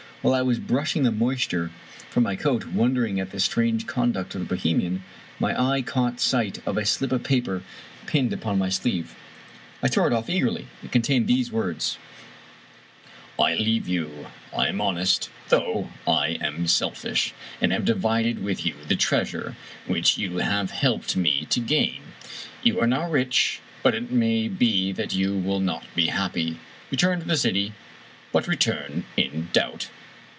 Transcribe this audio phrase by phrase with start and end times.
[0.21, 1.71] While I was brush ing the moisture
[2.11, 5.03] from my coat, wondering at this strange conduct of the Bohemian,
[5.39, 7.63] my eye caught sight of a slip of paper
[8.05, 9.15] pinned upon my sleeve.
[9.81, 10.67] I tore it off eagerly.
[10.83, 11.97] It contained these words:"
[13.39, 14.27] I leave you.
[14.55, 19.55] I am honest, though I am selfish, and have divided with you the treasure
[19.87, 22.03] which you have helped me to gain.
[22.61, 26.59] You are now rich, but it may be that you will not be happy.
[26.91, 27.73] Return to the city,
[28.31, 29.87] but return in doubt.